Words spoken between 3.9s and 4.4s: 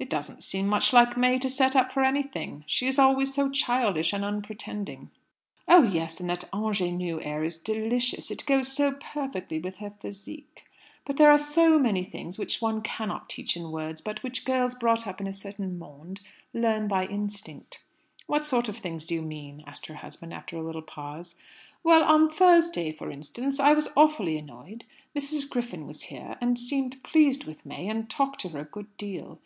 and